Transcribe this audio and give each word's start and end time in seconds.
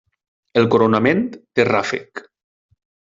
El 0.61 0.65
coronament 0.75 1.21
té 1.59 1.65
ràfec. 1.71 2.23